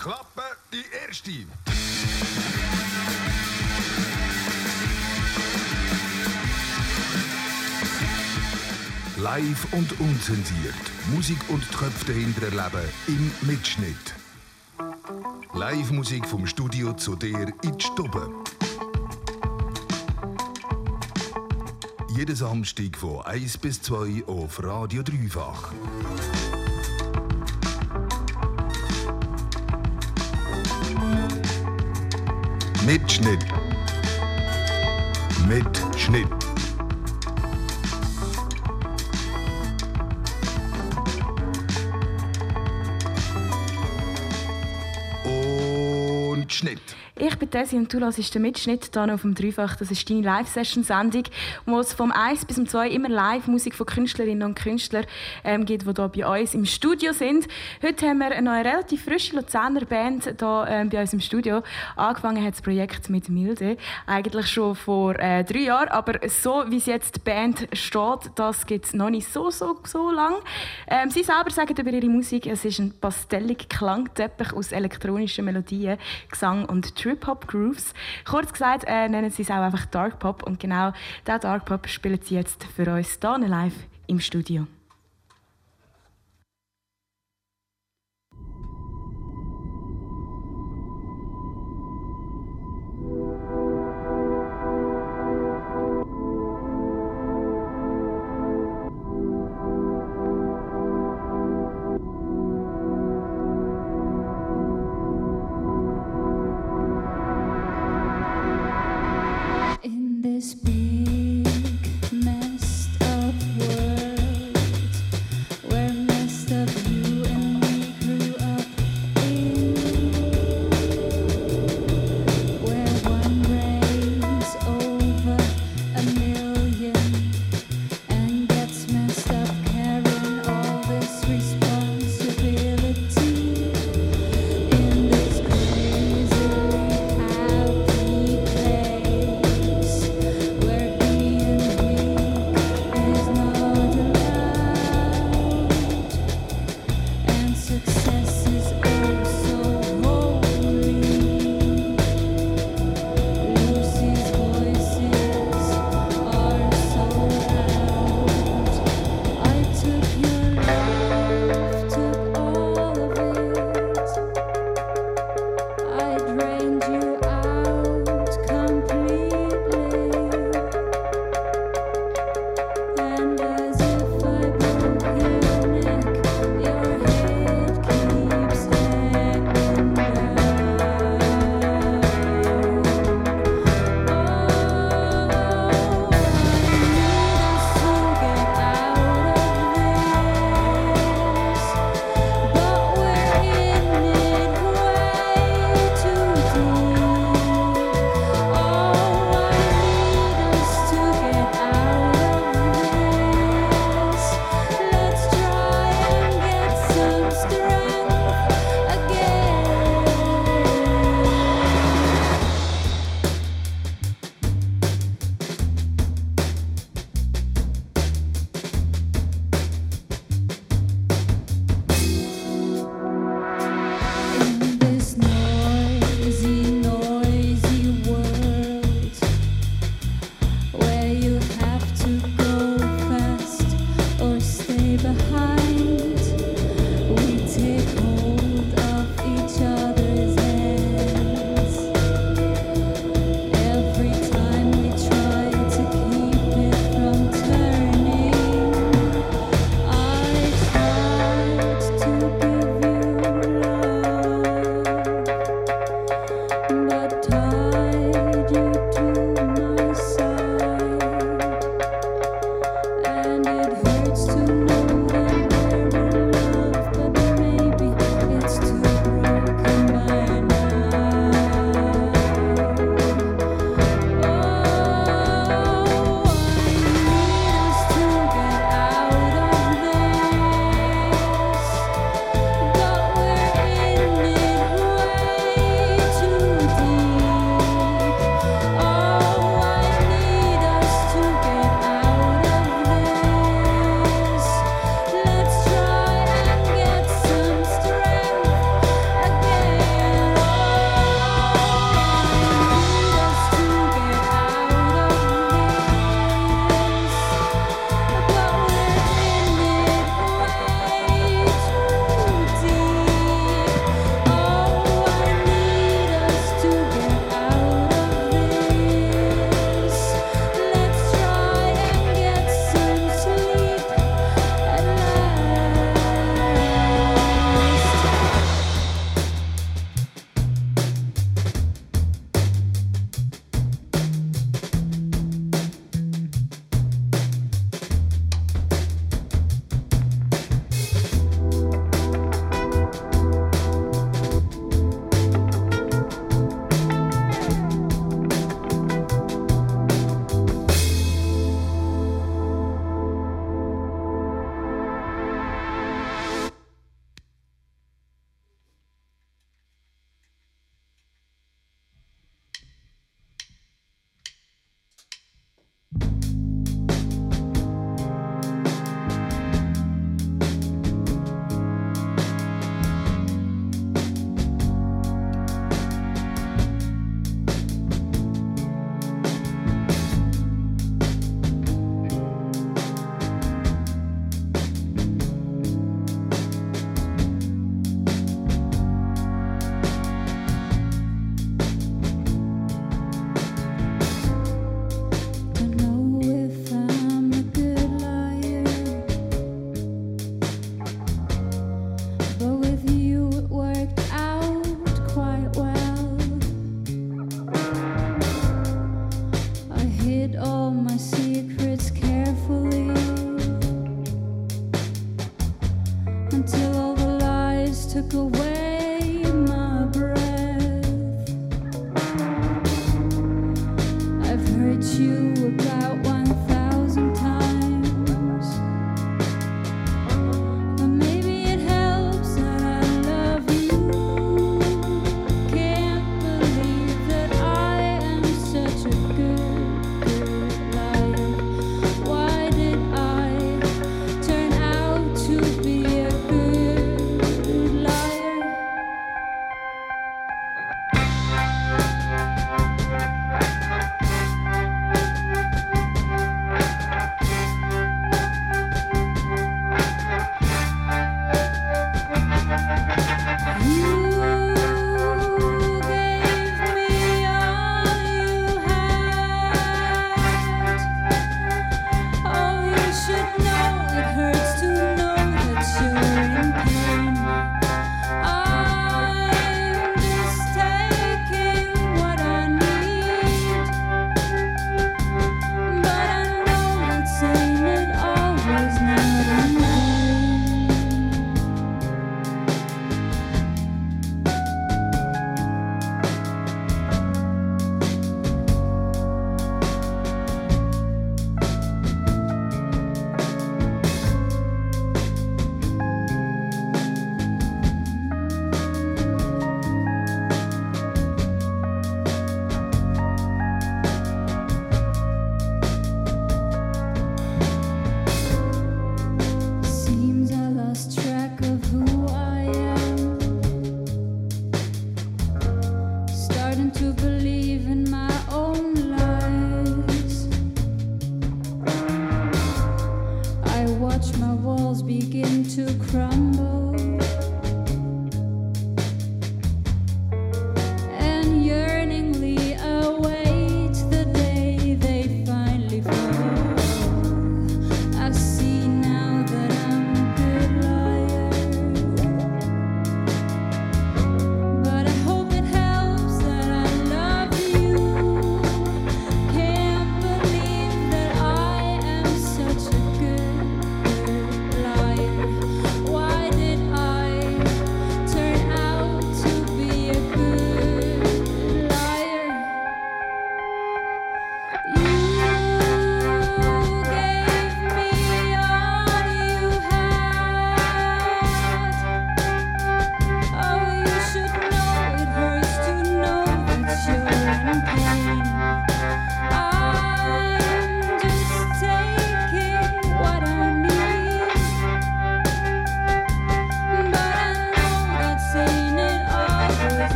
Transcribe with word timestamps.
Klappe 0.00 0.56
die 0.72 0.82
erste. 1.06 1.30
Live 9.18 9.66
und 9.72 10.00
unzensiert. 10.00 10.74
Musik 11.14 11.36
und 11.48 11.70
Köpfe 11.72 12.14
dahinter 12.14 12.44
erleben 12.44 12.88
im 13.08 13.30
Mitschnitt. 13.42 14.14
Live-Musik 15.52 16.26
vom 16.26 16.46
Studio 16.46 16.94
zu 16.94 17.14
dir 17.14 17.52
in 17.62 17.76
die 17.76 17.84
Stube. 17.84 18.30
Jeden 22.16 22.36
Samstag 22.36 22.96
von 22.96 23.20
1 23.26 23.58
bis 23.58 23.82
2 23.82 24.24
auf 24.26 24.64
Radio 24.64 25.02
Dreifach. 25.02 25.74
Mitschnitt. 32.92 33.38
Mitschnitt. 35.46 36.26
Und 45.24 46.52
Schnitt. 46.52 46.80
Ich 47.22 47.36
bin 47.36 47.50
Desi 47.50 47.76
und 47.76 47.92
du 47.92 48.00
hörst 48.00 48.34
den 48.34 48.40
Mitschnitt 48.40 48.92
hier 48.94 49.14
auf 49.14 49.20
dem 49.20 49.34
Dreifach. 49.34 49.76
Das 49.76 49.90
ist 49.90 50.08
deine 50.08 50.22
Live-Session-Sendung, 50.22 51.24
wo 51.66 51.78
es 51.78 51.92
vom 51.92 52.12
1 52.12 52.46
bis 52.46 52.56
zum 52.56 52.66
2 52.66 52.88
immer 52.88 53.10
Live-Musik 53.10 53.74
von 53.74 53.84
Künstlerinnen 53.84 54.42
und 54.42 54.54
Künstlern 54.54 55.04
ähm, 55.44 55.66
gibt, 55.66 55.82
die 55.86 55.92
hier 55.92 56.08
bei 56.08 56.40
uns 56.40 56.54
im 56.54 56.64
Studio 56.64 57.12
sind. 57.12 57.46
Heute 57.82 58.08
haben 58.08 58.20
wir 58.20 58.30
eine 58.30 58.64
relativ 58.64 59.04
frische 59.04 59.36
Luzerner 59.36 59.84
Band 59.84 60.24
hier 60.24 60.66
ähm, 60.66 60.88
bei 60.88 61.02
uns 61.02 61.12
im 61.12 61.20
Studio. 61.20 61.62
Angefangen 61.94 62.42
hat 62.42 62.54
das 62.54 62.62
Projekt 62.62 63.10
mit 63.10 63.28
Milde, 63.28 63.76
eigentlich 64.06 64.46
schon 64.46 64.74
vor 64.74 65.14
äh, 65.18 65.44
drei 65.44 65.64
Jahren, 65.64 65.88
aber 65.88 66.26
so 66.26 66.64
wie 66.68 66.78
es 66.78 66.86
jetzt 66.86 67.16
die 67.16 67.20
Band 67.20 67.68
steht, 67.74 68.30
das 68.36 68.64
gibt 68.64 68.86
es 68.86 68.94
noch 68.94 69.10
nicht 69.10 69.30
so, 69.30 69.50
so, 69.50 69.78
so 69.84 70.10
lang. 70.10 70.36
Ähm, 70.88 71.10
sie 71.10 71.22
selber 71.22 71.50
sagen 71.50 71.74
über 71.78 71.90
ihre 71.90 72.08
Musik, 72.08 72.46
es 72.46 72.64
ist 72.64 72.78
ein 72.78 72.94
pastelliger 72.98 73.66
Klangteppich 73.68 74.54
aus 74.54 74.72
elektronischen 74.72 75.44
Melodien, 75.44 75.98
Gesang 76.30 76.64
und 76.64 76.96
Trip 76.96 77.09
Trip-Hop-Grooves. 77.10 77.92
Kurz 78.24 78.52
gesagt 78.52 78.84
äh, 78.86 79.08
nennen 79.08 79.30
sie 79.30 79.42
es 79.42 79.50
auch 79.50 79.56
einfach 79.56 79.86
Dark 79.86 80.18
Pop 80.18 80.42
und 80.44 80.60
genau 80.60 80.92
diesen 81.26 81.40
Dark 81.40 81.64
Pop 81.64 81.88
spielen 81.88 82.20
sie 82.22 82.36
jetzt 82.36 82.64
für 82.64 82.92
uns 82.92 83.18
hier 83.20 83.48
live 83.48 83.74
im 84.06 84.20
Studio. 84.20 84.66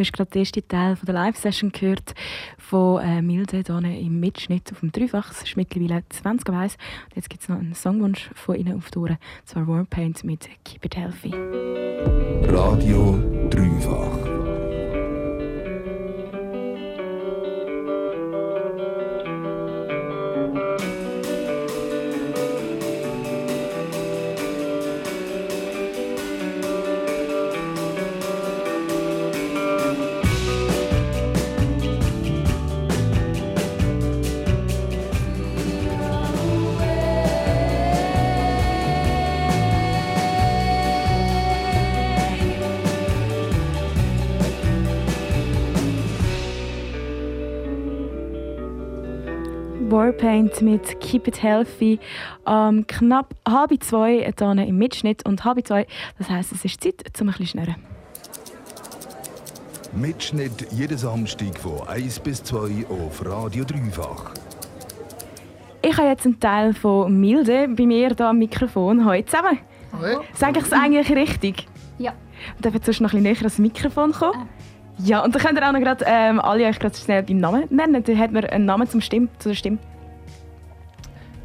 Du 0.00 0.04
hast 0.06 0.14
gerade 0.14 0.30
den 0.30 0.38
ersten 0.40 0.66
Teil 0.66 0.96
von 0.96 1.04
der 1.04 1.14
Live-Session 1.14 1.72
gehört 1.72 2.14
von 2.56 3.02
äh, 3.02 3.20
Milde 3.20 3.62
hier 3.66 4.00
im 4.00 4.18
Mitschnitt 4.18 4.72
auf 4.72 4.80
dem 4.80 4.90
Dreifach. 4.92 5.30
Es 5.30 5.42
ist 5.42 5.58
mittlerweile 5.58 6.02
20 6.08 6.48
Uhr. 6.48 6.54
Und 6.54 6.70
jetzt 7.16 7.28
gibt 7.28 7.42
es 7.42 7.50
noch 7.50 7.58
einen 7.58 7.74
Songwunsch 7.74 8.30
von 8.34 8.54
Ihnen 8.54 8.78
auf 8.78 8.90
Tour. 8.90 9.18
zwar 9.44 9.68
Warpaint 9.68 10.24
mit 10.24 10.48
Keep 10.64 10.86
It 10.86 10.96
Healthy. 10.96 11.34
Radio 12.48 13.18
Dreifach. 13.50 14.39
Warpaint 50.60 50.62
mit 50.62 51.00
Keep 51.00 51.28
It 51.28 51.42
Healthy. 51.42 51.98
Ähm, 52.46 52.86
knapp 52.86 53.34
halb 53.48 53.82
zwei 53.82 54.32
hier 54.36 54.66
im 54.66 54.78
Mitschnitt 54.78 55.26
und 55.26 55.44
halb 55.44 55.66
zwei, 55.66 55.86
das 56.18 56.28
heisst, 56.28 56.52
es 56.52 56.64
ist 56.64 56.82
Zeit, 56.82 56.94
um 57.20 57.28
ein 57.28 57.34
bisschen 57.34 57.46
schnurren. 57.46 57.76
Mitschnitt 59.92 60.70
jeden 60.72 60.96
Samstag 60.96 61.58
von 61.58 61.86
1 61.88 62.20
bis 62.20 62.44
2 62.44 62.86
auf 62.88 63.24
Radio 63.26 63.64
Dreifach. 63.64 64.30
Ich 65.82 65.96
habe 65.96 66.08
jetzt 66.08 66.26
einen 66.26 66.38
Teil 66.38 66.74
von 66.74 67.18
Milde 67.18 67.66
bei 67.68 67.86
mir 67.86 68.08
hier 68.08 68.20
am 68.20 68.38
Mikrofon. 68.38 69.04
Hallo 69.04 69.22
zusammen. 69.22 69.58
Hallo. 69.92 70.20
Sage 70.34 70.60
ich 70.60 70.66
es 70.66 70.72
eigentlich 70.72 71.10
richtig? 71.10 71.66
Ja. 71.98 72.12
Darf 72.60 72.74
ich 72.74 72.84
sonst 72.84 73.00
noch 73.00 73.12
ein 73.12 73.22
bisschen 73.22 73.32
näher 73.32 73.38
ans 73.38 73.58
Mikrofon 73.58 74.12
kommen? 74.12 74.48
Ja, 74.98 75.24
und 75.24 75.34
dann 75.34 75.42
könnt 75.42 75.58
ihr 75.58 75.66
auch 75.66 75.72
noch 75.72 75.80
grad, 75.80 76.04
ähm, 76.06 76.38
alle 76.40 76.66
euch 76.66 76.78
gerade 76.78 76.94
schnell 76.94 77.22
beim 77.22 77.38
Namen 77.38 77.64
nennen. 77.70 78.04
Dann 78.04 78.18
hat 78.18 78.32
man 78.32 78.44
einen 78.44 78.66
Namen 78.66 78.86
zum 78.88 79.00
Stimm, 79.00 79.28
zu 79.38 79.48
der 79.48 79.56
Stimme. 79.56 79.78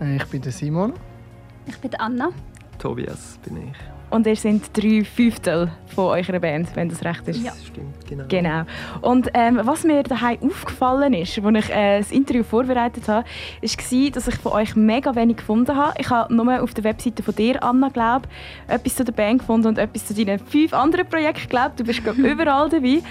Äh, 0.02 0.18
Ich 0.18 0.26
bin 0.26 0.42
der 0.42 0.52
Simon. 0.52 0.94
Ich 1.68 1.78
bin 1.78 1.96
Anna. 1.96 2.30
Tobias 2.80 3.40
bin 3.44 3.58
ich. 3.70 3.76
Und 4.12 4.28
ihr 4.28 4.36
seid 4.36 4.62
drei 4.74 5.04
Fünftel 5.04 5.72
von 5.88 6.06
eurer 6.06 6.40
Band, 6.40 6.74
wenn 6.76 6.88
das 6.90 7.04
recht 7.04 7.28
ist. 7.28 7.42
Ja. 7.44 7.52
Das 7.52 7.66
stimmt, 7.66 8.08
genau. 8.08 8.24
Genau. 8.28 8.62
Und 9.02 9.30
ähm, 9.34 9.60
was 9.64 9.84
mir 9.84 10.04
daheim 10.04 10.38
aufgefallen 10.44 11.14
ist, 11.14 11.38
als 11.40 11.66
ich 11.66 11.76
äh, 11.76 11.98
das 11.98 12.12
Interview 12.12 12.44
vorbereitet 12.44 13.08
habe, 13.08 13.26
war, 13.28 14.12
dass 14.12 14.28
ich 14.28 14.36
von 14.36 14.52
euch 14.54 14.76
mega 14.76 15.16
wenig 15.16 15.38
gefunden 15.38 15.76
habe. 15.76 15.96
Ich 16.00 16.10
habe 16.10 16.34
nur 16.34 16.62
auf 16.62 16.74
der 16.76 16.84
Webseite 16.84 17.24
von 17.24 17.34
dir, 17.36 17.62
Anna, 17.64 17.90
glaube 17.90 18.28
etwas 18.68 18.96
zu 18.96 19.04
der 19.04 19.12
Band 19.12 19.40
gefunden 19.40 19.68
und 19.68 19.78
etwas 19.80 20.06
zu 20.06 20.14
deinen 20.14 20.40
fünf 20.40 20.74
anderen 20.74 21.08
Projekten, 21.08 21.50
glaube 21.50 21.72
Du 21.76 21.84
bist 21.84 22.04
glaub, 22.04 22.16
überall 22.18 22.70
dabei. 22.70 23.02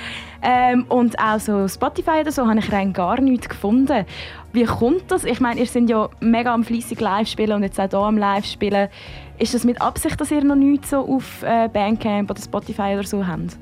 Ähm, 0.43 0.85
und 0.89 1.19
auch 1.19 1.41
so 1.41 1.67
Spotify 1.67 2.21
oder 2.21 2.31
so 2.33 2.47
habe 2.47 2.61
ich 2.61 2.71
rein 2.71 2.93
gar 2.93 3.21
nichts 3.21 3.49
gefunden. 3.49 4.07
Wie 4.55 4.67
kommt 4.67 5.11
das? 5.11 5.25
Ich 5.25 5.41
meine, 5.41 5.59
ihr 5.59 5.67
seid 5.67 5.91
ja 5.91 6.09
mega 6.21 6.55
am 6.55 6.63
fleissig 6.63 7.01
live 7.01 7.27
spielen 7.27 7.55
und 7.55 7.65
jetzt 7.65 7.81
auch 7.81 7.89
hier 7.89 7.99
am 7.99 8.17
live 8.17 8.47
spielen. 8.47 8.89
Ist 9.37 9.53
das 9.53 9.65
mit 9.65 9.83
Absicht, 9.83 10.21
dass 10.21 10.31
ihr 10.31 10.45
noch 10.45 10.55
nichts 10.55 10.91
so 10.91 10.99
auf 10.99 11.43
äh, 11.43 11.69
Bandcamp 11.69 12.31
oder 12.31 12.41
Spotify 12.41 12.95
oder 12.95 13.03
so 13.03 13.27
habt? 13.27 13.59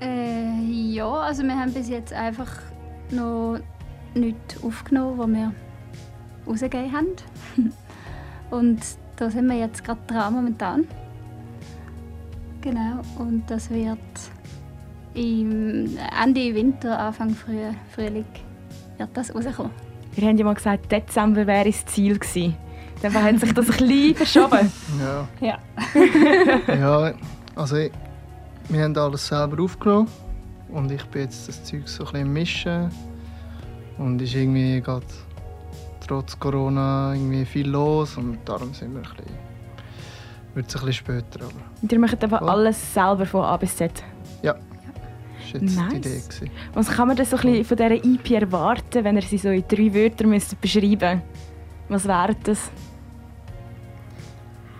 Äh, 0.00 0.60
ja, 0.70 1.10
also 1.12 1.42
wir 1.42 1.58
haben 1.58 1.72
bis 1.72 1.88
jetzt 1.88 2.12
einfach 2.12 2.48
noch 3.10 3.58
nichts 4.14 4.62
aufgenommen, 4.62 5.18
was 5.18 5.28
wir 5.28 5.52
rausgegeben 6.46 6.92
haben. 6.92 7.08
und 8.52 8.78
da 9.16 9.30
sind 9.30 9.48
wir 9.48 9.58
jetzt 9.58 9.82
gerade 9.82 10.00
dran 10.06 10.32
momentan. 10.32 10.86
Genau, 12.60 13.00
und 13.18 13.42
das 13.48 13.68
wird 13.68 13.98
im 15.14 15.98
Ende 16.22 16.54
Winter, 16.54 17.00
Anfang 17.00 17.30
Früh, 17.30 17.72
Frühling 17.92 18.24
wird 18.98 19.10
das 19.14 19.34
rauskommen. 19.34 19.72
Wir 20.14 20.28
haben 20.28 20.36
ja 20.36 20.44
mal 20.44 20.54
gesagt, 20.54 20.90
Dezember 20.92 21.46
wäre 21.46 21.64
das 21.66 21.84
Ziel 21.86 22.18
gewesen. 22.18 22.56
Dann 23.02 23.12
hat 23.14 23.38
sich 23.40 23.52
das 23.52 23.68
ein 23.70 23.76
bisschen 23.76 24.14
verschoben. 24.16 24.72
Ja. 25.00 25.28
Ja. 25.40 25.58
ja, 26.74 27.14
also 27.56 27.76
ich, 27.76 27.92
wir 28.68 28.82
haben 28.84 28.96
alles 28.96 29.26
selber 29.26 29.62
aufgenommen 29.62 30.08
und 30.70 30.90
ich 30.90 31.04
bin 31.06 31.22
jetzt 31.22 31.48
das 31.48 31.62
Zeug 31.64 31.86
so 31.88 32.04
ein 32.06 32.12
bisschen 32.12 32.32
mischen 32.32 32.90
und 33.98 34.22
ist 34.22 34.34
irgendwie 34.34 34.80
gerade 34.80 35.04
trotz 36.06 36.38
Corona 36.38 37.12
irgendwie 37.14 37.44
viel 37.44 37.68
los 37.68 38.16
und 38.16 38.38
darum 38.44 38.72
sind 38.74 38.92
wir 38.94 39.02
ein 39.02 39.16
bisschen, 39.16 39.38
wird 40.54 40.68
es 40.68 40.74
ein 40.76 40.86
bisschen 40.86 40.92
später, 40.92 41.44
aber 41.44 41.52
Und 41.82 41.92
ihr 41.92 41.98
macht 41.98 42.22
einfach 42.22 42.40
Cool. 42.42 42.50
alles 42.50 42.94
selber 42.94 43.26
von 43.26 43.44
A 43.44 43.56
bis 43.56 43.76
Z. 43.76 44.02
ja, 44.42 44.54
das 45.52 45.62
war 45.62 45.62
jetzt 45.62 45.76
Nice. 45.76 45.90
die 45.92 45.96
Idee. 45.96 46.20
Gewesen. 46.28 46.50
Was 46.74 46.88
kann 46.90 47.08
man 47.08 47.16
denn 47.16 47.26
so 47.26 47.36
ein 47.36 47.42
bisschen 47.42 47.64
von 47.64 47.76
dieser 47.76 47.92
EP 48.04 48.30
erwarten, 48.42 49.04
wenn 49.04 49.16
ihr 49.16 49.22
sie 49.22 49.38
so 49.38 49.48
in 49.50 49.64
drei 49.68 49.92
Wörtern 49.94 50.30
müsst 50.30 50.60
beschreiben 50.60 51.22
Was 51.88 52.06
wäre 52.06 52.34
das? 52.42 52.70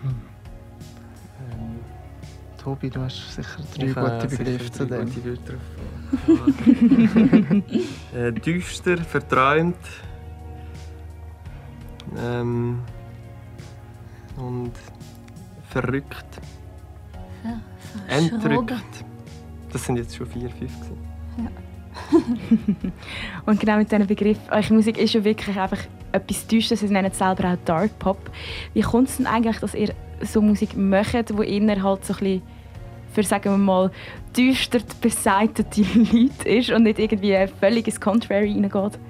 Ähm, 0.04 1.78
Tobi, 2.62 2.90
du 2.90 3.00
hast 3.00 3.34
sicher 3.34 3.62
drei 3.76 3.86
ich 3.86 3.94
gute 3.94 4.28
Begriffe 4.36 4.70
zu 4.72 4.86
drei 4.86 4.98
dem. 4.98 5.06
gute 5.14 5.24
Wörter 5.24 5.54
äh, 8.14 8.32
düster, 8.32 8.96
verträumt. 8.98 9.76
Ähm, 12.16 12.78
und 14.36 14.72
verrückt. 15.70 16.26
Verschrogen. 18.06 18.68
Entrückt. 18.68 19.04
Das 19.74 19.84
sind 19.84 19.96
jetzt 19.96 20.14
schon 20.14 20.28
vier, 20.28 20.48
fünf. 20.50 20.72
Gewesen. 20.80 21.14
Und 23.46 23.58
genau 23.58 23.76
mit 23.76 23.90
diesem 23.90 24.06
Begriff, 24.06 24.38
eure 24.48 24.72
Musik 24.72 24.98
ist 24.98 25.14
ja 25.14 25.24
wirklich 25.24 25.58
einfach 25.58 25.80
etwas 26.12 26.46
Düsteres, 26.46 26.78
sie 26.78 26.86
nennen 26.86 27.10
es 27.10 27.18
selber 27.18 27.52
auch 27.52 27.58
Dark 27.64 27.98
Pop. 27.98 28.30
Wie 28.72 28.82
kommt 28.82 29.08
es 29.08 29.16
denn 29.16 29.26
eigentlich, 29.26 29.58
dass 29.58 29.74
ihr 29.74 29.92
so 30.20 30.40
Musik 30.40 30.76
macht, 30.76 31.36
wo 31.36 31.42
inner 31.42 31.82
halt 31.82 32.04
so 32.04 32.12
ein 32.12 32.18
bisschen, 32.20 32.42
für 33.12 33.22
sagen 33.24 33.50
wir 33.50 33.58
mal, 33.58 33.90
düster 34.36 34.78
beseitete 35.00 35.82
Leute 35.82 36.48
ist 36.48 36.70
und 36.70 36.84
nicht 36.84 37.00
irgendwie 37.00 37.36
völlig 37.58 37.88
ins 37.88 38.00
Contrary 38.00 38.52
reingeht? 38.52 39.00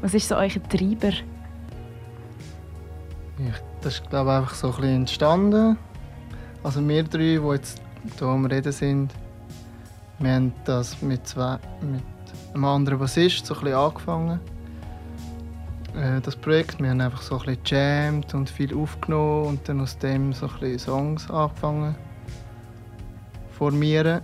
Was 0.00 0.14
ist 0.14 0.26
so 0.26 0.34
euer 0.34 0.48
Treiber? 0.68 1.10
Ich, 3.38 3.54
das 3.82 3.94
ist 3.94 4.10
glaube 4.10 4.30
ich 4.30 4.36
einfach 4.36 4.54
so 4.54 4.66
ein 4.66 4.74
bisschen 4.74 4.96
entstanden. 4.96 5.78
Also 6.64 6.86
wir 6.88 7.04
drei, 7.04 7.18
die 7.18 7.52
jetzt 7.52 7.80
hier 8.18 8.26
am 8.26 8.46
Reden 8.46 8.72
sind, 8.72 9.12
wir 10.20 10.32
haben 10.32 10.52
das 10.64 11.00
mit, 11.00 11.26
zwei, 11.28 11.58
mit 11.80 12.02
einem 12.52 12.64
anderen 12.64 12.98
Bassist 12.98 13.46
so 13.46 13.54
ein 13.54 13.72
angefangen. 13.72 14.40
Äh, 15.94 16.20
das 16.20 16.34
Projekt. 16.34 16.80
Wir 16.80 16.90
haben 16.90 17.00
einfach 17.00 17.22
so 17.22 17.38
ein 17.38 17.46
bisschen 17.46 17.62
gejammt 17.64 18.34
und 18.34 18.50
viel 18.50 18.74
aufgenommen 18.74 19.46
und 19.46 19.68
dann 19.68 19.80
aus 19.80 19.96
dem 19.98 20.32
so 20.32 20.46
ein 20.46 20.52
bisschen 20.60 20.78
Songs 20.78 21.30
angefangen 21.30 21.94
zu 21.94 23.58
formieren. 23.58 24.22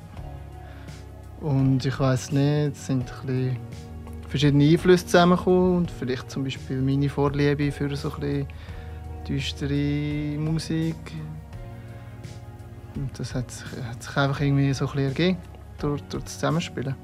Und 1.40 1.84
ich 1.84 1.98
weiß 1.98 2.32
nicht, 2.32 2.76
es 2.76 2.86
sind 2.86 3.02
ein 3.02 3.26
bisschen 3.26 3.56
verschiedene 4.28 4.64
Einflüsse 4.64 5.06
zusammengekommen 5.06 5.76
und 5.76 5.90
vielleicht 5.90 6.30
zum 6.30 6.42
Beispiel 6.42 6.80
meine 6.80 7.08
Vorliebe 7.08 7.70
für 7.70 7.94
so 7.94 8.12
ein 8.14 8.20
bisschen 8.20 8.46
düstere 9.28 10.38
Musik. 10.38 10.96
Und 12.96 13.16
das 13.18 13.34
hat 13.34 13.50
sich, 13.50 13.66
hat 13.88 14.02
sich 14.02 14.16
einfach 14.16 14.40
irgendwie 14.40 14.72
so 14.74 14.86
ein 14.86 14.92
bisschen 14.92 15.08
ergeben 15.08 15.53
durch, 15.78 16.02
durch 16.04 16.24
das 16.24 16.34
Zusammenspielen. 16.34 16.94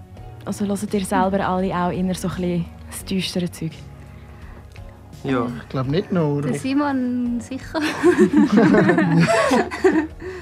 Also 0.45 0.65
hört 0.67 0.95
ihr 0.95 1.05
selber 1.05 1.47
alle 1.47 1.75
auch 1.77 1.91
inner 1.91 2.15
so 2.15 2.29
ein 2.29 2.35
bisschen 2.35 2.65
das 2.91 3.05
düstere 3.05 3.51
Zeug? 3.51 3.73
Ja, 5.23 5.47
Ich 5.63 5.69
glaube 5.69 5.91
nicht 5.91 6.11
nur. 6.11 6.41
Der 6.41 6.55
Simon 6.55 7.41
sicher. 7.41 7.79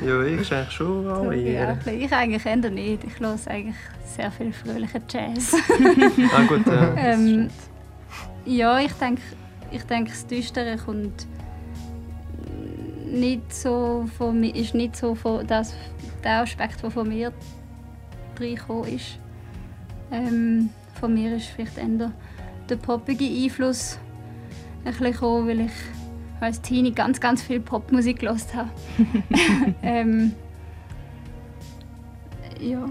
ja, 0.06 0.22
ich 0.22 0.40
ist 0.40 0.52
eigentlich 0.52 0.70
schon 0.70 1.10
auch 1.10 1.24
Ja, 1.24 1.32
eher. 1.32 1.78
ich 1.86 2.12
eigentlich 2.12 2.46
eher 2.46 2.56
nicht. 2.56 3.02
Ich 3.04 3.18
höre 3.18 3.36
eigentlich 3.48 3.74
sehr 4.04 4.30
viel 4.30 4.52
fröhlichen 4.52 5.02
Jazz. 5.08 5.54
Ah 6.36 6.42
gut, 6.46 6.66
ja, 6.66 6.94
Ähm, 6.96 7.48
ja, 8.44 8.78
ich 8.78 8.92
denke, 8.92 9.22
ich 9.72 9.82
denke, 9.84 10.10
das 10.10 10.26
Düstere 10.26 10.76
kommt 10.76 11.26
nicht 13.10 13.52
so 13.52 14.06
von 14.16 14.38
mir, 14.38 14.54
ist 14.54 14.74
nicht 14.74 14.94
so 14.96 15.14
von 15.14 15.46
das, 15.46 15.74
der 16.22 16.42
Aspekt, 16.42 16.82
der 16.82 16.90
von 16.90 17.08
mir 17.08 17.32
reingekommen 18.40 18.94
ist. 18.94 19.18
Ähm, 20.10 20.70
von 21.00 21.14
mir 21.14 21.36
ist 21.36 21.46
vielleicht 21.46 21.78
eher 21.78 22.12
der 22.68 22.76
poppige 22.76 23.24
Einfluss 23.24 23.98
ein 24.84 24.92
bisschen 24.92 25.12
gekommen, 25.12 25.48
weil 25.48 25.60
ich 25.60 25.72
als 26.40 26.60
Teenie 26.60 26.92
ganz, 26.92 27.20
ganz 27.20 27.42
viel 27.42 27.60
Popmusik 27.60 28.20
gehört 28.20 28.54
habe. 28.54 28.70
ähm, 29.82 30.32
ja. 32.60 32.88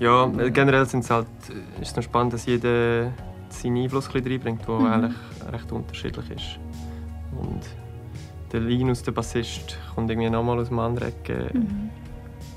Ja, 0.00 0.30
äh, 0.38 0.50
generell 0.50 0.86
sind's 0.86 1.10
halt, 1.10 1.26
äh, 1.48 1.82
ist 1.82 1.90
es 1.90 1.96
noch 1.96 2.02
spannend, 2.02 2.32
dass 2.32 2.46
jeder 2.46 3.12
seinen 3.48 3.82
Einfluss 3.82 4.06
ein 4.08 4.12
bisschen 4.22 4.32
reinbringt, 4.32 4.66
der 4.68 4.74
Mhm. 4.74 4.86
eigentlich 4.86 5.14
recht 5.52 5.72
unterschiedlich 5.72 6.30
ist. 6.30 6.58
Und 7.32 7.60
der 8.52 8.60
Linus, 8.60 9.02
der 9.02 9.12
Bassist, 9.12 9.78
kommt 9.94 10.10
irgendwie 10.10 10.30
nochmal 10.30 10.58
aus 10.58 10.68
einem 10.68 10.78
anderen 10.80 11.08
Ecke. 11.08 11.50
Mhm. 11.52 11.90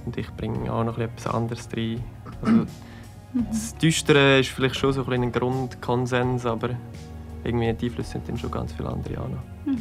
Und 0.06 0.18
ich 0.18 0.30
bringe 0.32 0.72
auch 0.72 0.84
noch 0.84 0.98
ein 0.98 1.10
bisschen 1.10 1.32
etwas 1.32 1.34
anderes 1.34 1.70
rein. 1.76 2.04
Also, 2.42 2.66
das 3.34 3.76
Düstere 3.76 4.40
ist 4.40 4.50
vielleicht 4.50 4.76
schon 4.76 4.92
so 4.94 5.02
ein, 5.02 5.08
bisschen 5.08 5.24
ein 5.24 5.32
Grundkonsens, 5.32 6.46
aber 6.46 6.72
irgendwie 7.44 7.74
die 7.74 7.88
Einflüsse 7.88 8.12
sind 8.12 8.28
dann 8.28 8.38
schon 8.38 8.52
ganz 8.52 8.74
viele 8.74 8.90
andere 8.90 9.22
auch 9.22 9.30
noch. 9.30 9.76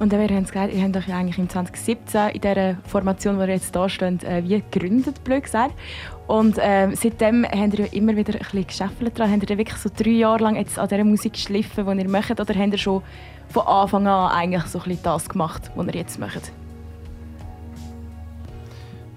Und 0.00 0.12
dann, 0.12 0.20
ihr 0.20 0.28
habt 0.28 0.46
es 0.46 0.52
gesagt, 0.52 0.74
ihr 0.74 0.82
habt 0.82 0.96
euch 0.96 1.08
ja 1.08 1.18
eigentlich 1.18 1.38
im 1.38 1.48
2017 1.48 2.30
in 2.30 2.40
dieser 2.40 2.76
Formation, 2.86 3.38
wo 3.38 3.42
ihr 3.42 3.50
jetzt 3.50 3.74
da 3.76 3.88
steht, 3.88 4.24
äh, 4.24 4.42
wie 4.44 4.62
gegründet, 4.70 5.22
blöd 5.22 5.44
gesagt. 5.44 5.74
Und 6.26 6.56
ähm, 6.60 6.94
seitdem 6.96 7.44
habt 7.44 7.74
ihr 7.74 7.86
ja 7.86 7.92
immer 7.92 8.16
wieder 8.16 8.34
ein 8.34 8.40
bisschen 8.40 8.66
geschäffelt 8.66 9.18
dran. 9.18 9.30
Habt 9.30 9.48
ihr 9.48 9.56
wirklich 9.56 9.78
so 9.78 9.88
drei 9.94 10.10
Jahre 10.10 10.42
lang 10.42 10.56
jetzt 10.56 10.78
an 10.78 10.88
dieser 10.88 11.04
Musik 11.04 11.34
geschliffen, 11.34 11.86
die 11.86 12.02
ihr 12.02 12.08
macht? 12.08 12.40
Oder 12.40 12.54
habt 12.54 12.72
ihr 12.72 12.78
schon 12.78 13.02
von 13.48 13.66
Anfang 13.66 14.06
an 14.06 14.32
eigentlich 14.32 14.64
so 14.64 14.78
ein 14.80 14.84
bisschen 14.84 15.04
das 15.04 15.28
gemacht, 15.28 15.70
was 15.76 15.86
ihr 15.86 15.94
jetzt 15.94 16.18
macht? 16.18 16.52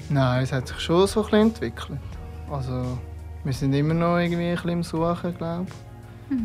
Nein, 0.09 0.43
es 0.43 0.51
hat 0.51 0.67
sich 0.67 0.79
schon 0.79 1.07
so 1.07 1.21
ein 1.21 1.25
bisschen 1.25 1.47
entwickelt. 1.47 1.99
Also, 2.49 2.97
wir 3.43 3.53
sind 3.53 3.73
immer 3.73 3.93
noch 3.93 4.17
irgendwie 4.17 4.49
ein 4.49 4.55
bisschen 4.55 4.69
im 4.69 4.83
Suchen, 4.83 5.37
glaube 5.37 5.65
ich. 6.29 6.37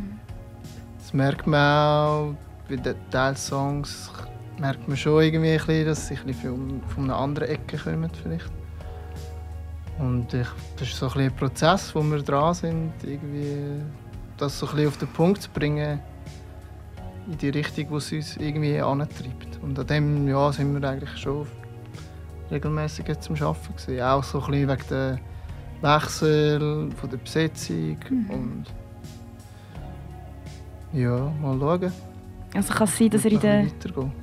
Das 0.99 1.13
merkt 1.13 1.47
man 1.47 1.61
auch 1.61 2.35
bei 2.69 2.77
den 2.77 2.97
Teilsongs. 3.11 4.11
Merkt 4.59 4.87
man 4.89 4.97
schon 4.97 5.23
irgendwie 5.23 5.53
ein 5.53 5.59
bisschen, 5.59 5.87
dass 5.87 6.09
sie 6.09 6.17
ein 6.17 6.27
bisschen 6.27 6.83
von, 6.89 7.05
einer 7.05 7.17
anderen 7.17 7.49
Ecke 7.49 7.77
kommen 7.77 8.11
vielleicht. 8.21 8.51
Und 9.99 10.35
ich, 10.35 10.47
das 10.77 10.89
ist 10.89 10.99
so 10.99 11.09
ein, 11.09 11.21
ein 11.21 11.37
Prozess, 11.37 11.95
wo 11.95 12.03
wir 12.03 12.23
dran 12.23 12.55
sind, 12.55 12.93
irgendwie 13.05 13.81
das 14.37 14.59
so 14.59 14.67
ein 14.67 14.75
bisschen 14.75 14.89
auf 14.89 14.97
den 14.97 15.09
Punkt 15.09 15.43
zu 15.43 15.51
bringen, 15.51 16.01
in 17.29 17.39
die 17.39 17.51
Richtung, 17.51 17.91
wo 17.91 17.99
es 17.99 18.11
uns 18.11 18.37
irgendwie 18.39 18.81
antreibt. 18.81 19.61
Und 19.63 19.79
an 19.79 19.87
dem 19.87 20.29
ja, 20.29 20.53
sind 20.53 20.81
wir 20.81 20.89
eigentlich 20.89 21.17
schon 21.17 21.47
regelmäßig 22.51 23.07
jetzt 23.07 23.31
am 23.31 23.37
Arbeiten. 23.37 23.77
Gewesen. 23.77 24.03
Auch 24.03 24.25
so 24.25 24.41
ein 24.43 24.51
bisschen 24.51 24.69
wegen 24.69 24.89
der 24.91 25.19
Wechsel 25.83 26.91
von 26.93 27.11
der 27.11 27.17
Besetzung 27.19 27.97
und 28.29 28.65
ja, 30.93 31.33
mal 31.41 31.59
schauen. 31.59 31.93
Also 32.55 32.75
kann 32.75 32.85
es 32.85 32.99
sein, 32.99 33.09
dass 33.09 33.25
ihr 33.25 33.33
in 33.33 33.41
den 33.41 33.73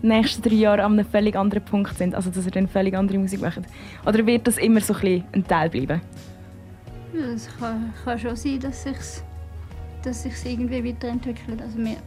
nächsten 0.04 0.42
drei 0.44 0.56
Jahren 0.56 0.80
an 0.82 0.94
einem 0.94 1.06
völlig 1.06 1.36
anderen 1.36 1.66
Punkt 1.66 1.98
sind? 1.98 2.14
Also 2.14 2.30
dass 2.30 2.46
ihr 2.46 2.52
dann 2.52 2.68
völlig 2.68 2.96
andere 2.96 3.18
Musik 3.18 3.42
macht? 3.42 3.62
Oder 4.06 4.26
wird 4.26 4.46
das 4.46 4.58
immer 4.58 4.82
so 4.82 4.94
ein, 4.94 5.00
bisschen 5.00 5.24
ein 5.32 5.48
Teil 5.48 5.70
bleiben? 5.70 6.02
Ja, 7.14 7.26
Es 7.34 7.50
kann, 7.58 7.92
kann 8.04 8.20
schon 8.20 8.36
sein, 8.36 8.60
dass 8.60 8.84
sich 8.84 9.24
dass 10.04 10.24
sich's 10.24 10.46
irgendwie 10.46 10.84
weiterentwickelt. 10.84 11.62
Also 11.62 11.78
wir, 11.78 11.98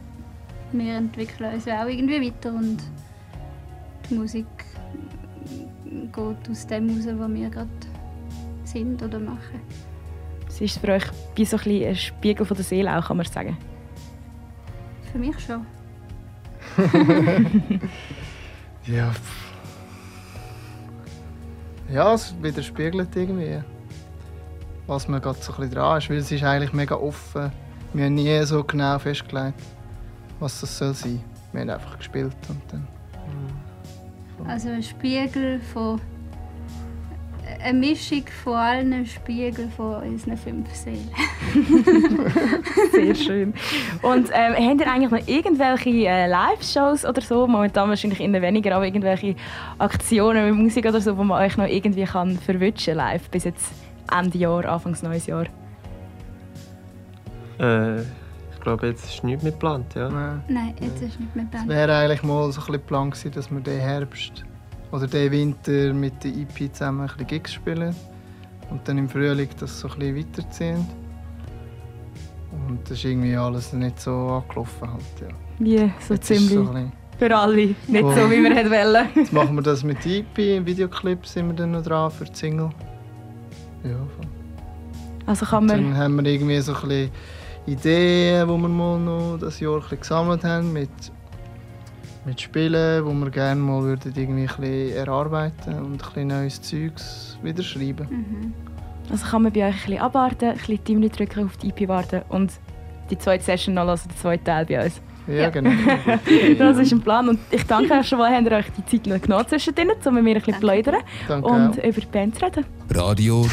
wir 0.71 0.95
entwickeln 0.95 1.53
uns 1.53 1.65
ja 1.65 1.83
auch 1.83 1.87
irgendwie 1.87 2.27
weiter 2.27 2.53
und 2.53 2.77
die 4.09 4.15
Musik 4.15 4.45
geht 5.85 6.49
aus 6.49 6.67
dem 6.67 6.89
raus, 6.89 7.05
wo 7.05 7.33
wir 7.33 7.49
gerade 7.49 7.69
sind 8.73 9.01
oder 9.01 9.19
machen. 9.19 9.61
Es 10.47 10.59
ist 10.59 10.79
für 10.79 10.89
euch 10.89 11.05
wie 11.35 11.45
so 11.45 11.57
ein, 11.57 11.63
bisschen 11.63 11.87
ein 11.87 11.95
Spiegel 11.95 12.45
von 12.45 12.57
der 12.57 12.65
Seele 12.65 12.97
auch, 12.97 13.07
kann 13.07 13.17
man 13.17 13.25
sagen. 13.25 13.57
Für 15.11 15.17
mich 15.19 15.39
schon. 15.39 15.65
Ja. 18.85 19.11
pff. 19.11 19.53
Ja, 21.89 22.13
es 22.13 22.35
widerspiegelt 22.41 23.15
irgendwie, 23.15 23.61
was 24.87 25.07
man 25.07 25.21
gerade 25.21 25.39
so 25.41 25.53
ein 25.53 25.59
bisschen 25.59 25.75
dran 25.75 25.99
ist. 25.99 26.09
Weil 26.09 26.17
es 26.17 26.31
ist 26.31 26.43
eigentlich 26.43 26.73
mega 26.73 26.95
offen. 26.95 27.49
Wir 27.93 28.05
haben 28.05 28.15
nie 28.15 28.43
so 28.43 28.63
genau 28.63 28.99
festgelegt, 28.99 29.61
was 30.39 30.59
das 30.59 30.77
soll 30.77 30.93
sein. 30.93 31.23
Wir 31.53 31.61
haben 31.61 31.69
einfach 31.69 31.97
gespielt 31.97 32.35
und 32.49 32.61
dann... 32.71 32.87
Also 34.47 34.69
ein 34.69 34.83
Spiegel 34.83 35.61
von. 35.61 36.01
Eine 37.63 37.79
Mischung 37.79 38.23
von 38.43 38.53
allen 38.55 39.05
Spiegeln 39.05 39.71
von 39.71 40.01
unseren 40.03 40.37
fünf 40.37 40.73
Seelen. 40.73 41.09
Sehr 42.91 43.15
schön. 43.15 43.53
Und 44.01 44.29
ähm, 44.33 44.53
habt 44.53 44.81
ihr 44.81 44.91
eigentlich 44.91 45.11
noch 45.11 45.27
irgendwelche 45.27 45.89
äh, 45.89 46.27
Live-Shows 46.27 47.05
oder 47.05 47.21
so? 47.21 47.47
Momentan 47.47 47.89
wahrscheinlich 47.89 48.19
eher 48.19 48.41
weniger, 48.41 48.75
aber 48.75 48.85
irgendwelche 48.85 49.35
Aktionen 49.77 50.45
mit 50.49 50.55
Musik 50.55 50.85
oder 50.85 50.99
so, 50.99 51.17
wo 51.17 51.23
man 51.23 51.41
euch 51.41 51.55
noch 51.57 51.67
irgendwie 51.67 52.03
kann 52.03 52.37
verwünschen 52.37 52.95
live 52.95 53.29
bis 53.29 53.45
jetzt 53.45 53.71
Ende 54.11 54.37
Jahr, 54.37 54.65
Anfangs 54.65 55.01
neues 55.03 55.27
Jahr? 55.27 55.45
Äh, 57.59 58.01
ich 58.01 58.59
glaube, 58.61 58.87
jetzt 58.87 59.05
ist 59.05 59.23
nichts 59.23 59.43
mehr 59.43 59.51
geplant. 59.51 59.93
Ja. 59.95 60.09
Nein. 60.09 60.43
Nein, 60.47 60.73
jetzt 60.81 61.01
ist 61.01 61.19
nicht 61.19 61.35
mehr 61.35 61.45
Es 61.51 61.59
Band. 61.59 61.69
wäre 61.69 61.95
eigentlich 61.95 62.23
mal 62.23 62.51
so 62.51 62.61
ein 62.61 62.67
bisschen 62.67 62.81
Plan 62.83 63.11
gewesen, 63.11 63.31
dass 63.31 63.51
wir 63.51 63.59
den 63.59 63.79
Herbst 63.79 64.43
oder 64.93 65.07
den 65.07 65.31
Winter 65.31 65.93
mit 65.93 66.23
der 66.23 66.31
EP 66.31 66.71
zusammen 66.71 67.01
ein 67.01 67.07
bisschen 67.07 67.27
Gigs 67.27 67.53
spielen 67.53 67.95
und 68.69 68.87
dann 68.87 68.99
im 68.99 69.09
Frühling 69.09 69.49
das 69.59 69.79
so 69.79 69.89
ein 69.89 69.97
bisschen 69.97 70.17
weiterziehen. 70.17 70.87
Und 72.51 72.79
das 72.83 72.91
ist 72.99 73.05
irgendwie 73.05 73.35
alles 73.35 73.73
nicht 73.73 73.99
so 73.99 74.11
angelaufen 74.11 74.93
halt, 74.93 75.03
ja. 75.21 75.35
Wie 75.57 75.91
so 75.99 76.13
Jetzt 76.13 76.27
ziemlich 76.27 76.49
so 76.49 76.73
für 77.17 77.35
alle. 77.35 77.55
Nicht 77.55 77.77
Ja. 77.89 78.15
so, 78.15 78.31
wie 78.31 78.43
wir 78.43 78.53
hätten 78.55 78.69
wollen. 78.69 79.07
Jetzt 79.15 79.33
machen 79.33 79.55
wir 79.55 79.63
das 79.63 79.83
mit 79.83 80.05
der 80.05 80.17
EP, 80.17 80.37
im 80.57 80.65
Videoclip 80.65 81.25
sind 81.25 81.47
wir 81.47 81.55
dann 81.55 81.71
noch 81.71 81.83
dran 81.83 82.11
für 82.11 82.25
die 82.25 82.35
Single. 82.35 82.69
Ja, 83.83 83.95
voll. 84.15 84.27
Also 85.25 85.45
kann 85.45 85.65
man... 85.65 85.83
Dann 85.83 85.97
haben 85.97 86.15
wir 86.23 86.31
irgendwie 86.31 86.59
so 86.61 86.73
ein 86.75 86.81
bisschen 86.87 87.11
Ideen, 87.65 88.47
die 88.47 88.61
wir 88.61 88.69
mal 88.69 88.99
noch 88.99 89.37
das 89.39 89.59
Jahr 89.59 89.75
ein 89.75 89.81
bisschen 89.81 89.99
gesammelt 89.99 90.43
haben 90.43 90.71
mit, 90.71 90.89
mit 92.25 92.39
Spielen, 92.41 93.05
wo 93.05 93.11
wir 93.13 93.29
gerne 93.29 93.59
mal 93.59 93.81
würden 93.83 94.13
irgendwie 94.15 94.41
ein 94.41 94.47
bisschen 94.47 94.95
erarbeiten 94.95 95.73
und 95.79 95.91
ein 95.93 95.97
bisschen 95.97 96.27
neues 96.27 96.61
Zeugs 96.61 97.37
wieder 97.43 97.63
schreiben. 97.63 98.07
Mhm. 98.09 98.53
Also 99.11 99.25
kann 99.25 99.41
man 99.43 99.51
bei 99.51 99.67
euch 99.67 99.73
ein 99.73 99.79
bisschen 99.85 99.99
abwarten, 100.01 100.45
ein 100.49 100.57
bisschen 100.57 100.83
Team 100.83 101.09
drücken, 101.11 101.45
auf 101.45 101.57
die 101.57 101.69
EP 101.69 101.87
warten 101.89 102.21
und 102.29 102.51
die 103.09 103.17
zweite 103.17 103.43
Session 103.43 103.75
noch 103.75 103.85
hören, 103.85 103.99
den 104.09 104.17
zweiten 104.17 104.43
Teil 104.45 104.65
bei 104.65 104.85
uns. 104.85 105.01
Ja, 105.27 105.33
Ja. 105.33 105.49
genau. 105.49 105.71
Das 106.57 106.77
ist 106.77 106.91
ein 106.93 107.01
Plan 107.01 107.27
und 107.29 107.39
ich 107.51 107.65
danke 107.65 107.93
euch 107.93 108.07
schon 108.07 108.19
mal, 108.19 108.33
habt 108.33 108.45
ihr 108.45 108.51
euch 108.53 108.65
die 108.77 108.85
Zeit 108.85 109.07
noch 109.07 109.21
genommen 109.21 109.45
zwischendrin, 109.47 109.91
um 110.05 110.13
mit 110.15 110.23
mir 110.23 110.35
ein 110.35 110.41
bisschen 110.41 110.53
zu 110.55 110.59
plaudern 110.61 110.95
Danke 111.27 111.47
und 111.47 111.79
auch. 111.79 111.83
über 111.83 111.99
die 112.01 112.07
Band 112.07 112.35
zu 112.39 112.45
reden. 112.45 112.65
Radio 112.93 113.45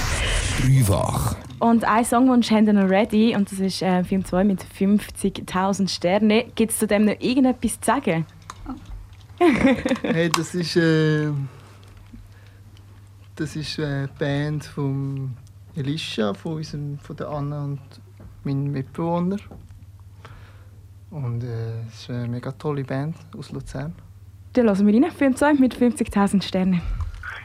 Dreifach. 0.62 1.36
Und 1.58 1.84
einen 1.84 2.04
Songwunsch 2.04 2.50
haben 2.50 2.66
wir 2.66 2.72
noch 2.72 2.88
ready 2.88 3.34
und 3.36 3.50
das 3.50 3.60
ist 3.60 3.82
äh, 3.82 4.02
Film 4.04 4.24
2 4.24 4.44
mit 4.44 4.64
50'000 4.78 5.88
Sternen. 5.88 6.44
Gibt 6.54 6.72
es 6.72 6.78
zu 6.78 6.86
dem 6.86 7.04
noch 7.04 7.16
irgendetwas 7.20 7.80
zu 7.80 7.86
sagen? 7.86 8.24
Hey, 10.02 10.28
das 10.28 10.54
ist, 10.54 10.76
äh, 10.76 11.32
das 13.36 13.56
ist 13.56 13.78
eine 13.80 14.08
Band 14.18 14.66
von 14.66 15.34
Elisha, 15.74 16.34
von, 16.34 16.56
unserem, 16.56 16.98
von 16.98 17.16
der 17.16 17.28
Anna 17.28 17.64
und 17.64 17.80
meinem 18.44 18.70
Mitbewohner. 18.70 19.38
Und 21.10 21.42
äh, 21.42 21.80
es 21.88 22.02
ist 22.02 22.10
eine 22.10 22.28
mega 22.28 22.52
tolle 22.52 22.84
Band 22.84 23.16
aus 23.36 23.50
Luzern. 23.50 23.94
Dann 24.52 24.66
hören 24.66 24.86
wir 24.86 24.94
rein. 24.94 25.10
Film 25.10 25.34
2 25.34 25.54
mit 25.54 25.74
50'000 25.74 26.42
Sternen. 26.42 26.82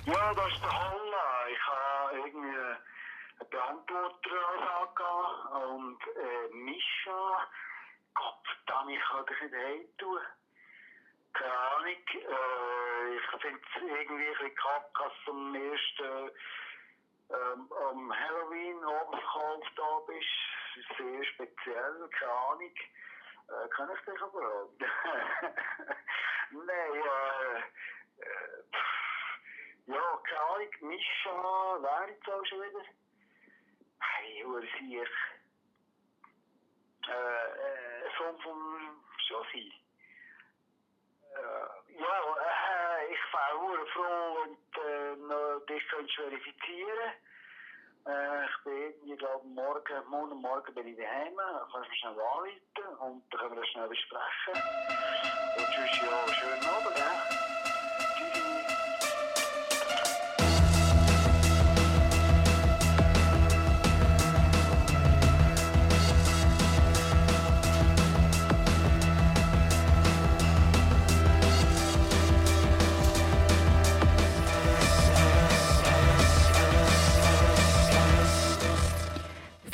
Ja, 0.06 0.34
das 0.36 0.48
ist 0.52 0.62
der 0.62 0.72
Holla. 0.72 1.26
Ich 1.50 1.64
habe 1.66 2.18
irgendwie 2.18 2.58
einen 3.40 3.50
Beantworter 3.50 4.42
angegeben 4.82 5.76
und 5.76 6.02
äh, 6.12 6.56
Mischa. 6.66 7.22
Gott 8.14 8.44
verdammt, 8.66 8.92
ich 8.92 9.00
kann 9.00 9.26
dich 9.26 9.42
nicht 9.44 9.56
heimtun. 9.56 10.20
Keine 11.36 11.52
Ahnung. 11.52 12.08
Äh, 12.14 13.16
ich 13.16 13.42
finde 13.42 13.60
es 13.60 13.82
irgendwie 13.82 14.28
ein 14.28 14.34
bisschen 14.34 14.56
kacke, 14.56 15.04
dass 15.04 15.14
du 15.26 15.32
am 15.32 15.56
ersten 15.56 16.32
ähm, 17.30 17.72
am 17.74 18.14
Halloween 18.20 18.78
oben 18.86 19.20
verkauft 19.20 19.72
da 19.76 20.00
bist. 20.08 20.98
Sehr 20.98 21.24
speziell, 21.26 22.10
keine 22.20 22.32
Ahnung. 22.32 22.74
Äh, 23.50 23.70
kann 23.76 23.90
ich 23.94 24.06
dich 24.06 24.22
aber? 24.22 24.70
Nein, 26.52 26.94
äh, 26.96 27.60
äh, 28.24 28.64
ja, 29.88 30.22
keine 30.24 30.42
Ahnung, 30.42 30.74
Mischa, 30.82 31.78
wer 31.82 32.10
jetzt 32.10 32.30
auch 32.30 32.46
schon 32.46 32.62
wieder? 32.62 32.86
Hey, 34.00 34.42
hure 34.46 34.62
sicher. 34.62 35.10
Äh, 37.08 37.12
äh, 37.12 38.18
Song 38.18 38.40
von 38.40 39.04
Josie. 39.28 39.85
Ja, 41.36 42.98
ich 43.10 43.20
hure 43.60 43.86
froh, 43.88 44.38
wenn 44.76 45.30
du 45.30 45.66
dich 45.66 45.88
könntest 45.90 46.16
verifizieren 46.16 47.12
Ich 48.46 48.64
bin 48.64 49.54
morgen, 49.56 50.10
morgen 50.10 50.42
Morgen 50.42 50.74
bin 50.74 50.88
ich 50.88 50.98
daheim. 50.98 51.36
Du 51.36 51.80
mich 51.80 52.00
schnell 52.00 52.12
anrufen 52.12 52.98
und 53.00 53.24
dann 53.32 53.40
können 53.40 53.56
wir 53.56 53.62
das 53.62 53.70
schnell 53.70 53.88
besprechen. 53.88 54.54
Und 55.58 55.66
tschüss, 55.66 56.02
ja, 56.02 56.34
schönen 56.34 56.66
Abend. 56.66 57.35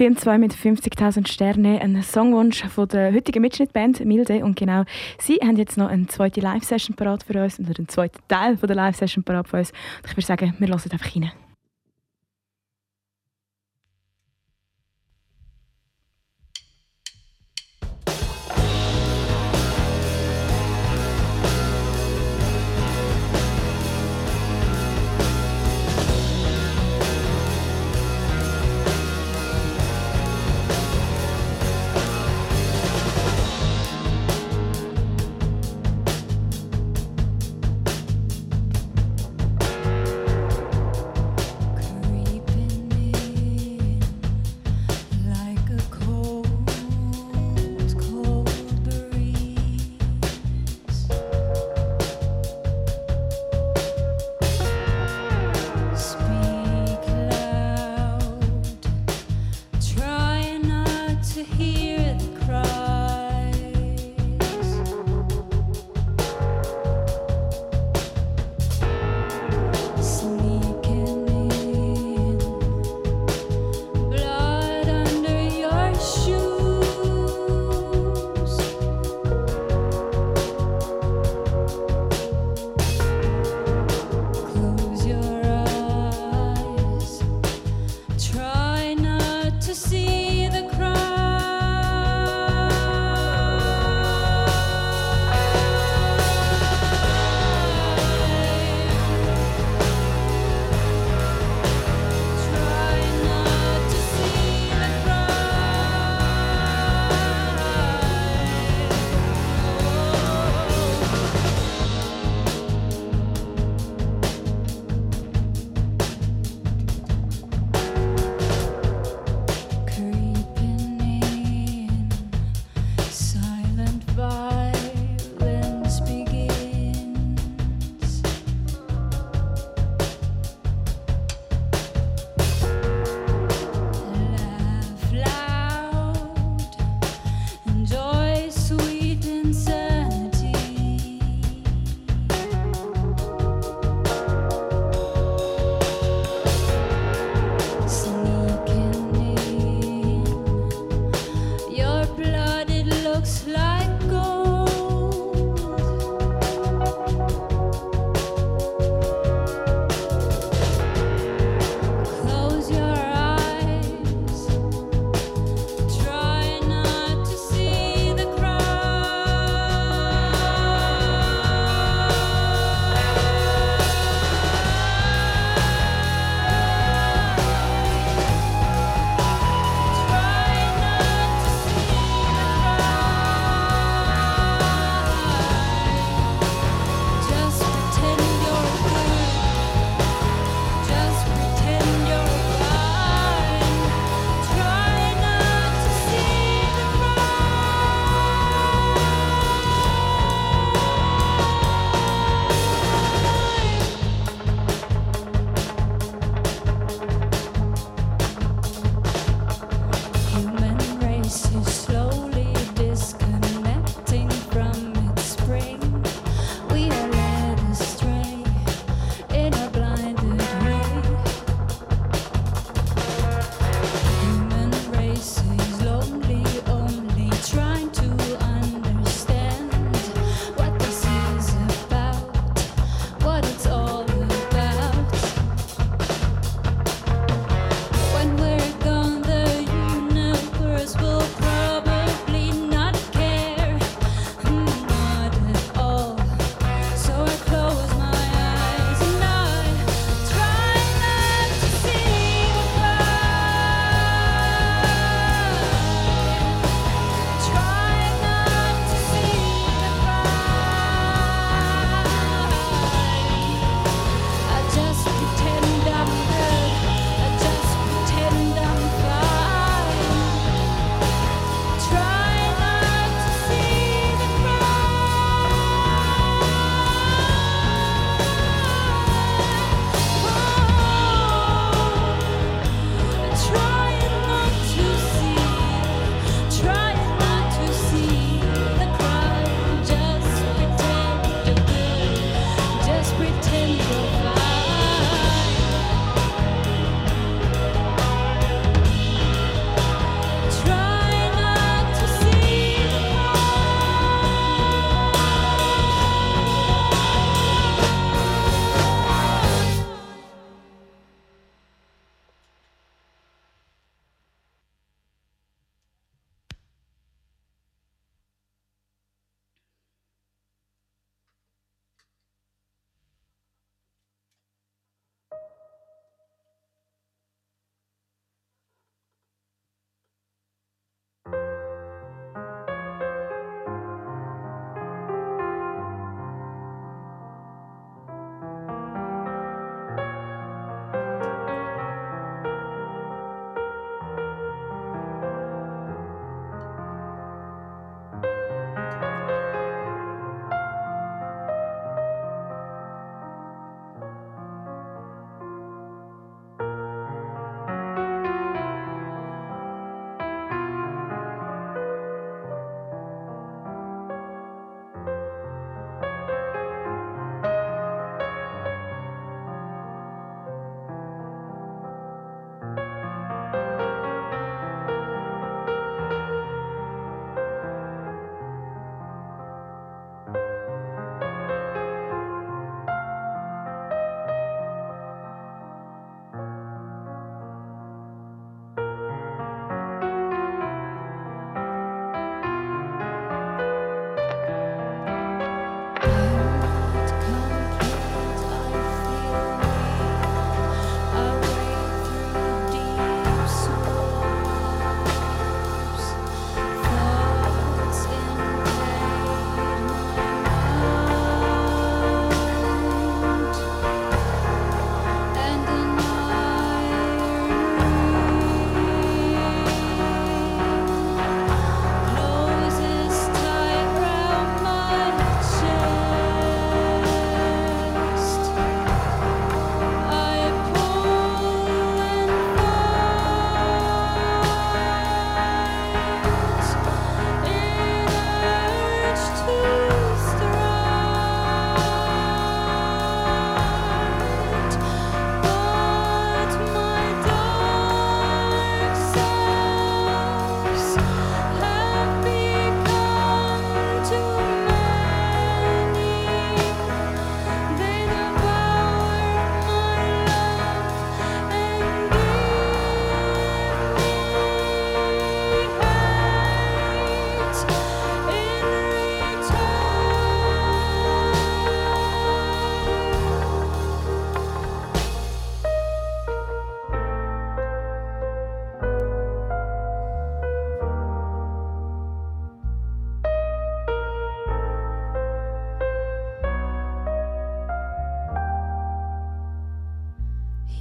Film 0.02 0.18
2 0.18 0.40
mit 0.40 0.56
50.000 0.56 1.28
Sternen, 1.28 1.78
ein 1.78 2.02
Songwunsch 2.02 2.64
von 2.64 2.88
der 2.88 3.14
heutigen 3.14 3.40
Mitschnittband 3.40 4.04
Milde. 4.04 4.44
Und 4.44 4.58
genau, 4.58 4.84
sie 5.20 5.36
haben 5.36 5.58
jetzt 5.58 5.78
noch 5.78 5.90
eine 5.90 6.08
zweite 6.08 6.42
Live-Session 6.42 6.96
parat 6.96 7.22
für 7.22 7.40
uns, 7.40 7.60
oder 7.60 7.78
einen 7.78 7.88
zweiten 7.88 8.18
Teil 8.28 8.58
von 8.58 8.66
der 8.66 8.78
Live-Session 8.78 9.24
parat 9.24 9.48
für 9.48 9.58
uns. 9.58 9.70
Und 9.70 10.10
ich 10.10 10.18
würde 10.18 10.26
sagen, 10.26 10.56
wir 10.58 10.68
hören 10.70 10.92
einfach 10.92 11.16
rein. 11.16 11.32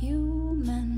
human. 0.00 0.89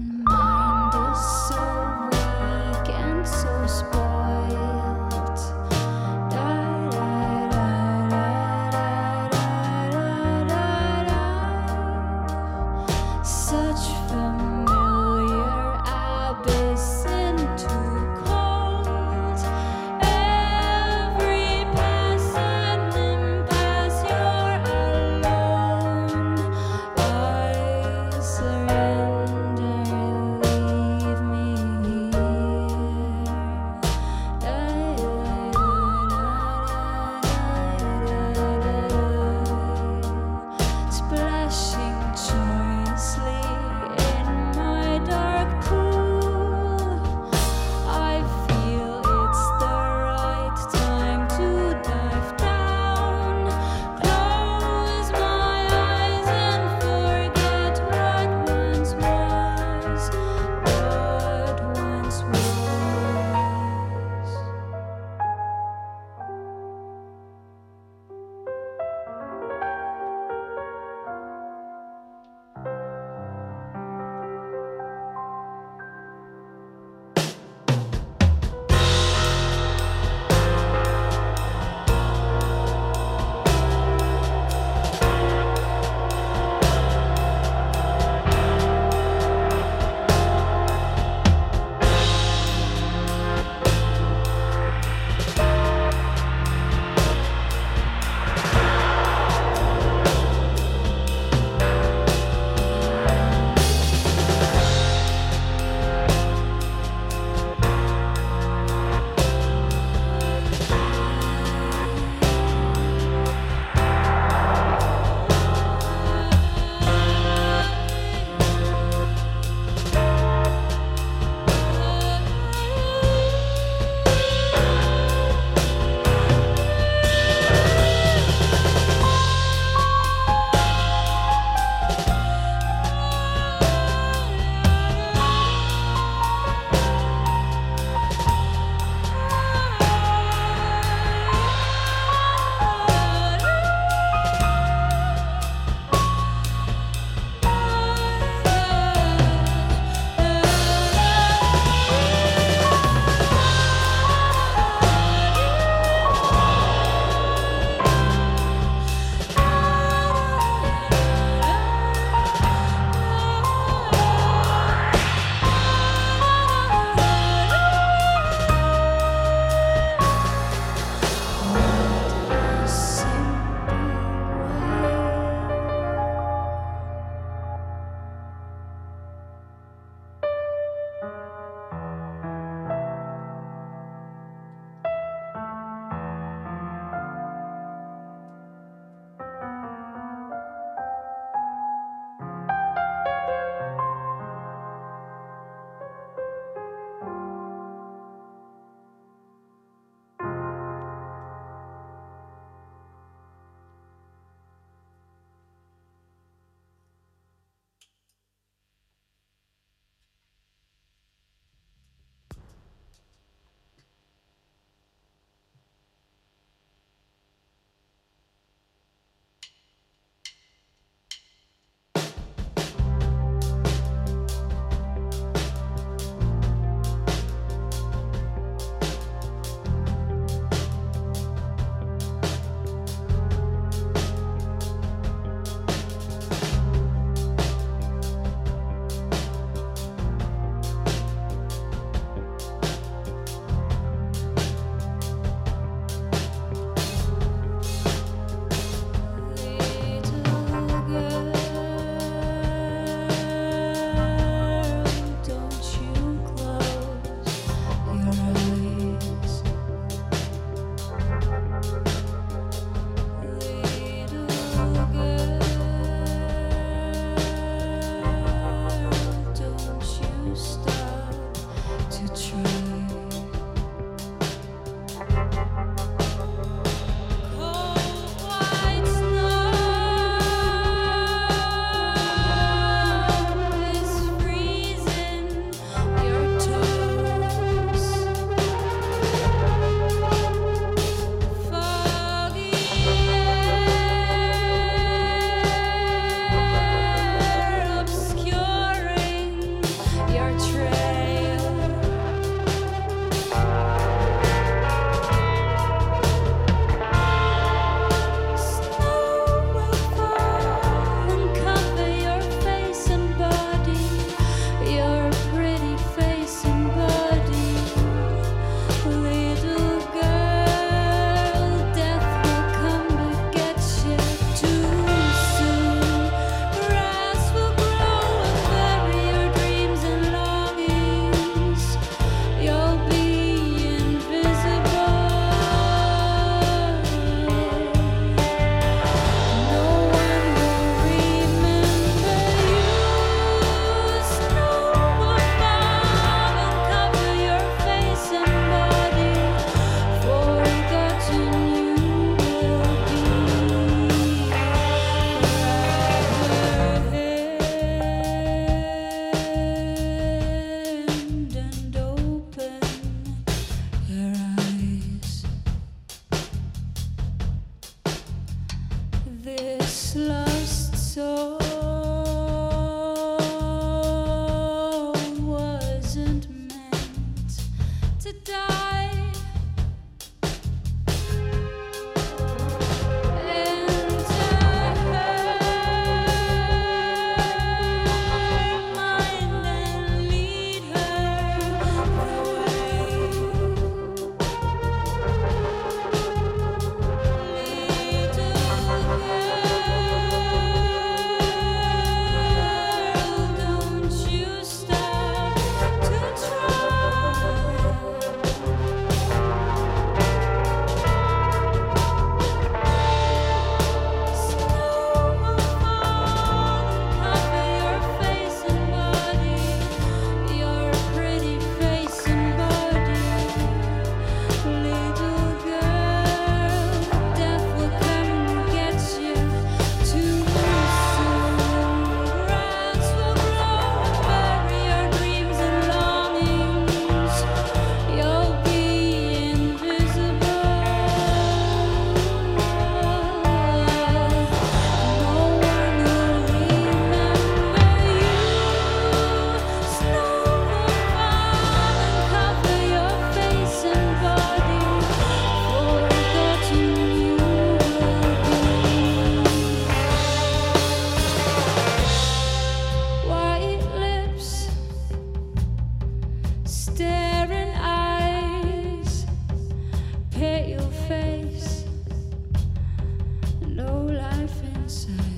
Du 474.73 475.12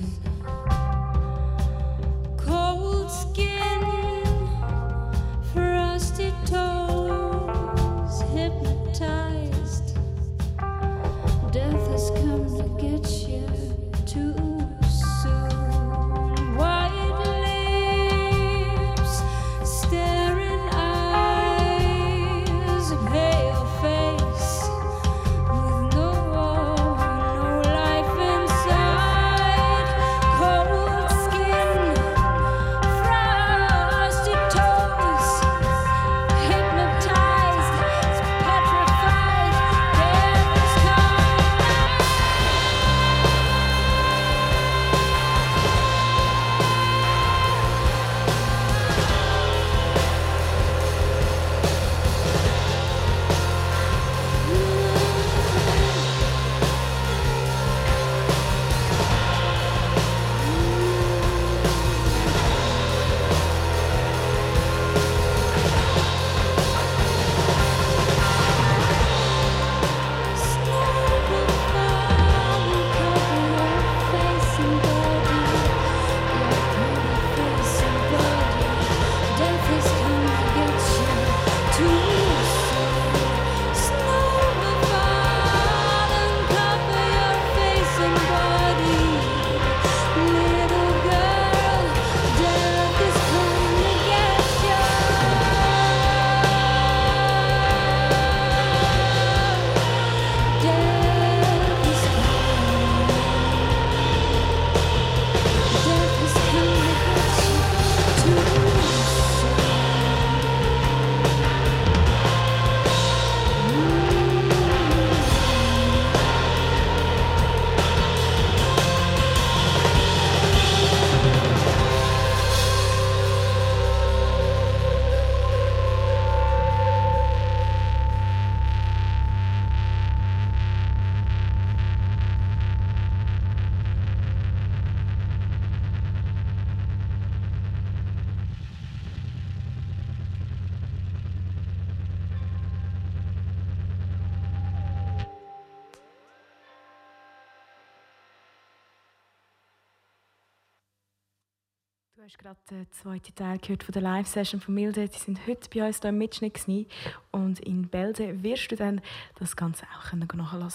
den 152.75 152.87
zweiten 152.91 153.33
Teil 153.35 153.57
gehört 153.59 153.83
von 153.83 153.93
der 153.93 154.01
Live-Session 154.01 154.59
von 154.59 154.73
Milde. 154.73 155.07
Die 155.07 155.17
sind 155.17 155.39
heute 155.47 155.69
bei 155.73 155.87
uns 155.87 155.99
hier 156.01 156.09
im 156.09 156.17
Mitschnitt 156.17 156.87
und 157.31 157.59
in 157.59 157.87
Bälde 157.87 158.43
wirst 158.43 158.71
du 158.71 158.75
dann 158.75 159.01
das 159.39 159.55
Ganze 159.55 159.85
auch 159.85 160.11
nachhören 160.13 160.71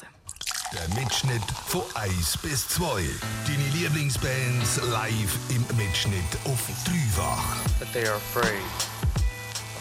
Der 0.72 1.03
Mitschnitt 1.03 1.42
von 1.66 1.82
1 1.94 2.38
bis 2.38 2.68
2. 2.68 3.03
Deine 3.46 3.68
Lieblingsbands 3.74 4.80
live 4.90 5.38
im 5.51 5.76
Mitschnitt 5.76 6.24
auf 6.46 6.66
Dreifach. 6.84 7.57
That 7.80 7.92
they 7.92 8.07
are 8.07 8.16
afraid. 8.16 8.55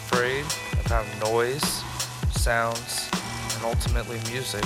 Afraid 0.04 0.44
of 0.72 0.90
how 0.90 1.32
noise, 1.32 1.84
sounds, 2.36 3.08
and 3.54 3.64
ultimately 3.64 4.18
music 4.30 4.64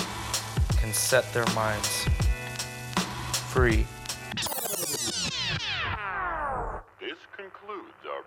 can 0.81 0.93
set 0.93 1.25
their 1.33 1.47
minds 1.55 2.07
free. 3.53 3.85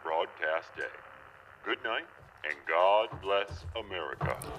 Broadcast 0.08 0.74
day. 0.78 0.84
Good 1.66 1.84
night, 1.84 2.08
and 2.46 2.56
God 2.66 3.10
bless 3.22 3.66
America. 3.76 4.58